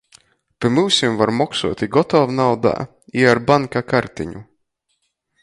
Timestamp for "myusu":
0.75-1.09